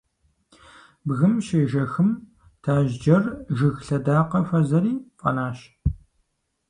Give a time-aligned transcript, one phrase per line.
[1.05, 2.09] Бгым щежэхым,
[2.63, 3.23] тажьджэр
[3.57, 5.59] жыг лъэдакъэ хуэзэри фӀэнащ.